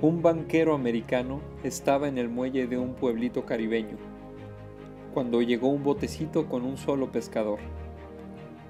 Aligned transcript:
Un 0.00 0.22
banquero 0.22 0.74
americano 0.74 1.40
estaba 1.64 2.06
en 2.06 2.18
el 2.18 2.28
muelle 2.28 2.68
de 2.68 2.78
un 2.78 2.94
pueblito 2.94 3.44
caribeño, 3.44 3.96
cuando 5.12 5.42
llegó 5.42 5.70
un 5.70 5.82
botecito 5.82 6.46
con 6.46 6.64
un 6.64 6.76
solo 6.76 7.10
pescador. 7.10 7.58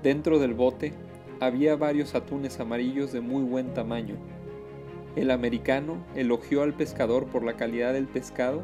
Dentro 0.02 0.38
del 0.38 0.54
bote 0.54 0.95
había 1.38 1.77
varios 1.77 2.14
atunes 2.14 2.60
amarillos 2.60 3.12
de 3.12 3.20
muy 3.20 3.42
buen 3.42 3.74
tamaño. 3.74 4.14
El 5.16 5.30
americano 5.30 5.98
elogió 6.16 6.62
al 6.62 6.73
pescador 6.73 7.27
por 7.27 7.45
la 7.45 7.59
calidad 7.59 7.92
del 7.92 8.06
pescado 8.06 8.62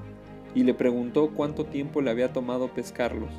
y 0.55 0.63
le 0.63 0.73
preguntó 0.73 1.33
cuánto 1.35 1.67
tiempo 1.67 2.01
le 2.01 2.13
había 2.13 2.33
tomado 2.33 2.69
pescarlos. 2.69 3.35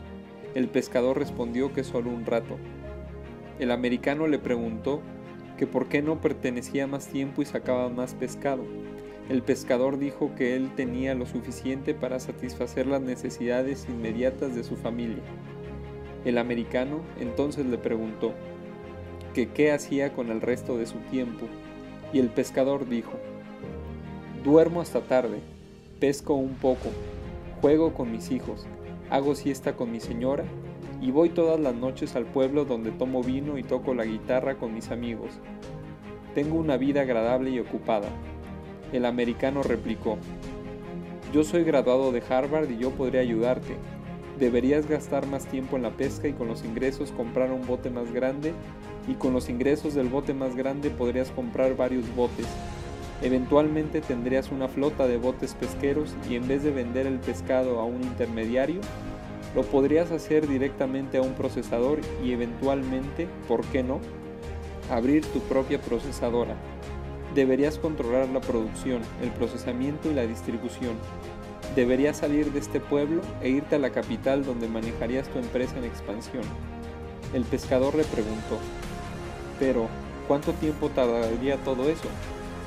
El 0.53 0.67
pescador 0.67 1.17
respondió 1.17 1.73
que 1.73 1.83
solo 1.83 2.11
un 2.11 2.27
rato. 2.27 2.57
El 3.57 3.71
americano 3.71 4.27
le 4.27 4.37
preguntó 4.37 5.01
que 5.57 5.65
por 5.65 5.87
qué 5.87 6.03
no 6.03 6.21
pertenecía 6.21 6.85
más 6.85 7.07
tiempo 7.07 7.41
y 7.41 7.45
sacaba 7.45 7.89
más 7.89 8.13
pescado. 8.13 8.63
El 9.29 9.41
pescador 9.41 9.97
dijo 9.97 10.31
que 10.35 10.55
él 10.55 10.69
tenía 10.75 11.15
lo 11.15 11.25
suficiente 11.25 11.95
para 11.95 12.19
satisfacer 12.19 12.85
las 12.85 13.01
necesidades 13.01 13.87
inmediatas 13.89 14.55
de 14.55 14.63
su 14.63 14.75
familia. 14.75 15.23
El 16.25 16.37
americano 16.37 16.99
entonces 17.19 17.65
le 17.65 17.77
preguntó 17.77 18.33
qué 19.33 19.71
hacía 19.71 20.13
con 20.13 20.29
el 20.29 20.41
resto 20.41 20.77
de 20.77 20.85
su 20.85 20.97
tiempo, 21.11 21.47
y 22.13 22.19
el 22.19 22.29
pescador 22.29 22.87
dijo, 22.87 23.13
duermo 24.43 24.79
hasta 24.79 25.01
tarde, 25.01 25.39
pesco 25.99 26.35
un 26.35 26.53
poco, 26.53 26.89
juego 27.61 27.93
con 27.93 28.11
mis 28.11 28.31
hijos, 28.31 28.65
hago 29.09 29.35
siesta 29.35 29.75
con 29.75 29.91
mi 29.91 29.99
señora 29.99 30.45
y 31.01 31.11
voy 31.11 31.29
todas 31.29 31.59
las 31.59 31.75
noches 31.75 32.15
al 32.15 32.25
pueblo 32.25 32.63
donde 32.63 32.91
tomo 32.91 33.23
vino 33.23 33.57
y 33.57 33.63
toco 33.63 33.93
la 33.93 34.05
guitarra 34.05 34.55
con 34.55 34.73
mis 34.73 34.91
amigos. 34.91 35.31
Tengo 36.33 36.57
una 36.57 36.77
vida 36.77 37.01
agradable 37.01 37.49
y 37.49 37.59
ocupada. 37.59 38.07
El 38.93 39.05
americano 39.05 39.63
replicó, 39.63 40.17
Yo 41.33 41.43
soy 41.43 41.63
graduado 41.63 42.11
de 42.11 42.21
Harvard 42.27 42.69
y 42.69 42.77
yo 42.77 42.91
podría 42.91 43.21
ayudarte. 43.21 43.75
Deberías 44.39 44.87
gastar 44.87 45.25
más 45.27 45.45
tiempo 45.47 45.75
en 45.75 45.83
la 45.83 45.91
pesca 45.91 46.27
y 46.27 46.33
con 46.33 46.47
los 46.47 46.63
ingresos 46.63 47.11
comprar 47.11 47.51
un 47.51 47.65
bote 47.65 47.89
más 47.89 48.11
grande 48.11 48.53
y 49.07 49.13
con 49.15 49.33
los 49.33 49.49
ingresos 49.49 49.95
del 49.95 50.07
bote 50.07 50.33
más 50.33 50.55
grande 50.55 50.89
podrías 50.89 51.31
comprar 51.31 51.75
varios 51.75 52.13
botes. 52.15 52.45
Eventualmente 53.21 54.01
tendrías 54.01 54.51
una 54.51 54.67
flota 54.67 55.07
de 55.07 55.17
botes 55.17 55.53
pesqueros 55.55 56.15
y 56.29 56.35
en 56.35 56.47
vez 56.47 56.63
de 56.63 56.71
vender 56.71 57.07
el 57.07 57.19
pescado 57.19 57.79
a 57.79 57.85
un 57.85 58.03
intermediario, 58.03 58.81
lo 59.55 59.63
podrías 59.63 60.11
hacer 60.11 60.47
directamente 60.47 61.17
a 61.17 61.21
un 61.21 61.33
procesador 61.33 62.01
y 62.23 62.33
eventualmente, 62.33 63.27
¿por 63.47 63.63
qué 63.67 63.83
no?, 63.83 63.99
abrir 64.91 65.25
tu 65.25 65.39
propia 65.39 65.81
procesadora 65.81 66.55
deberías 67.35 67.77
controlar 67.77 68.29
la 68.29 68.39
producción, 68.39 69.01
el 69.21 69.29
procesamiento 69.29 70.09
y 70.09 70.13
la 70.13 70.25
distribución. 70.25 70.93
Deberías 71.75 72.17
salir 72.17 72.51
de 72.53 72.59
este 72.59 72.79
pueblo 72.79 73.21
e 73.41 73.49
irte 73.49 73.75
a 73.75 73.79
la 73.79 73.89
capital 73.89 74.45
donde 74.45 74.69
manejarías 74.69 75.27
tu 75.27 75.39
empresa 75.39 75.77
en 75.77 75.83
expansión. 75.83 76.43
El 77.33 77.43
pescador 77.43 77.93
le 77.95 78.05
preguntó, 78.05 78.57
pero 79.59 79.87
¿cuánto 80.29 80.53
tiempo 80.53 80.89
tardaría 80.89 81.57
todo 81.57 81.89
eso? 81.89 82.07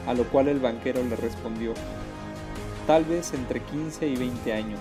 A 0.06 0.12
lo 0.12 0.24
cual 0.24 0.48
el 0.48 0.60
banquero 0.60 1.02
le 1.02 1.16
respondió, 1.16 1.72
tal 2.86 3.04
vez 3.04 3.32
entre 3.32 3.60
15 3.60 4.06
y 4.06 4.16
20 4.16 4.52
años. 4.52 4.80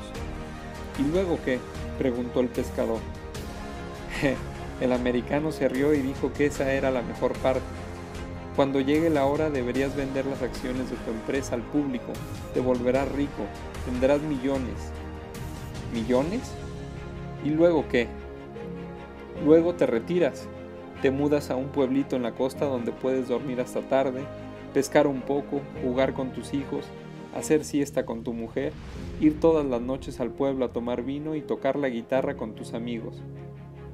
¿Y 1.00 1.10
luego 1.12 1.40
qué? 1.46 1.60
preguntó 1.98 2.42
el 2.42 2.50
pescador. 2.50 3.00
el 4.82 4.92
americano 4.92 5.54
se 5.54 5.70
rió 5.70 5.94
y 5.94 6.02
dijo 6.02 6.34
que 6.34 6.48
esa 6.48 6.74
era 6.74 6.92
la 6.92 7.02
mejor 7.02 7.34
parte 7.38 7.62
cuando 8.58 8.82
llegue 8.82 9.12
la 9.12 9.28
hora 9.28 9.52
deberías 9.52 9.96
vender 9.96 10.26
las 10.26 10.42
acciones 10.42 10.90
de 10.90 10.96
tu 10.96 11.12
empresa 11.12 11.54
al 11.54 11.62
público, 11.62 12.12
te 12.56 12.60
volverás 12.60 13.08
rico, 13.12 13.44
tendrás 13.86 14.20
millones. 14.24 14.92
¿Millones? 15.94 16.42
¿Y 17.46 17.50
luego 17.52 17.88
qué? 17.88 18.08
Luego 19.46 19.76
te 19.76 19.86
retiras, 19.86 20.48
te 21.04 21.12
mudas 21.12 21.52
a 21.52 21.56
un 21.56 21.68
pueblito 21.68 22.16
en 22.16 22.24
la 22.24 22.32
costa 22.32 22.66
donde 22.66 22.92
puedes 22.92 23.28
dormir 23.28 23.62
hasta 23.62 23.82
tarde, 23.82 24.24
pescar 24.74 25.06
un 25.06 25.22
poco, 25.22 25.62
jugar 25.84 26.16
con 26.16 26.32
tus 26.32 26.56
hijos, 26.56 26.84
hacer 27.36 27.64
siesta 27.64 28.08
con 28.08 28.24
tu 28.24 28.34
mujer, 28.34 28.74
ir 29.22 29.40
todas 29.40 29.68
las 29.68 29.82
noches 29.82 30.20
al 30.20 30.32
pueblo 30.32 30.66
a 30.66 30.74
tomar 30.74 31.04
vino 31.04 31.36
y 31.36 31.42
tocar 31.42 31.76
la 31.76 31.90
guitarra 31.90 32.36
con 32.36 32.56
tus 32.56 32.74
amigos. 32.74 33.22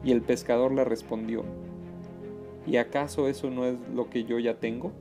Y 0.06 0.14
el 0.14 0.22
pescador 0.22 0.72
le 0.72 0.86
respondió, 0.86 1.44
¿Y 2.66 2.78
acaso 2.78 3.28
eso 3.28 3.50
no 3.50 3.66
es 3.66 3.76
lo 3.94 4.10
que 4.10 4.24
yo 4.24 4.40
ya 4.40 4.56
tengo? 4.56 4.92